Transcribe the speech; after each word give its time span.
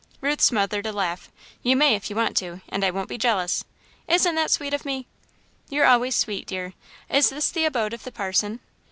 Ruth 0.19 0.41
smothered 0.41 0.87
a 0.87 0.91
laugh. 0.91 1.29
"You 1.61 1.75
may, 1.75 1.93
if 1.93 2.09
you 2.09 2.15
want 2.15 2.35
to, 2.37 2.61
and 2.69 2.83
I 2.83 2.89
won't 2.89 3.07
be 3.07 3.19
jealous. 3.19 3.63
Isn't 4.07 4.33
that 4.33 4.49
sweet 4.49 4.73
of 4.73 4.83
me?" 4.83 5.05
"You're 5.69 5.85
always 5.85 6.15
sweet, 6.15 6.47
dear. 6.47 6.73
Is 7.07 7.29
this 7.29 7.51
the 7.51 7.65
abode 7.65 7.93
of 7.93 8.03
the 8.03 8.11
parson?" 8.11 8.61